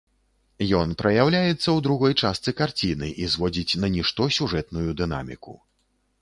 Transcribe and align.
Ён 0.77 0.93
праяўляецца 1.01 1.53
ў 1.55 1.77
другой 1.87 2.13
частцы 2.21 2.49
карціны 2.63 3.11
і 3.27 3.29
зводзіць 3.35 3.79
на 3.85 3.93
нішто 3.97 4.29
сюжэтную 4.39 4.89
дынаміку. 5.05 5.53